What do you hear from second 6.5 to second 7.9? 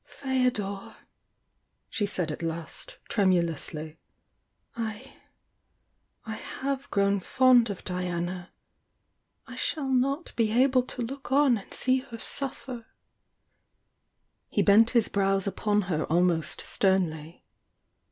have grown fond of